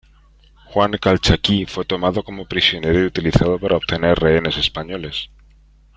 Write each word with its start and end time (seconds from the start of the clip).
Juan 0.71 0.93
Calchaquí 0.97 1.67
fue 1.67 1.85
tomado 1.85 2.23
como 2.23 2.47
prisionero, 2.47 3.01
y 3.03 3.05
utilizado 3.05 3.59
para 3.59 3.77
obtener 3.77 4.17
rehenes 4.17 4.57
españoles. 4.57 5.29